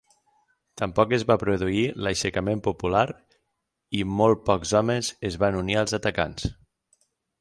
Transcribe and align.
Tampoc 0.81 1.11
es 1.17 1.25
va 1.31 1.35
produir 1.43 1.83
l'aixecament 2.07 2.63
popular 2.69 3.03
i 3.99 4.03
molt 4.23 4.43
pocs 4.49 4.73
homes 4.81 5.13
es 5.31 5.39
van 5.45 5.59
unir 5.61 5.79
als 5.83 5.99
atacants. 5.99 6.49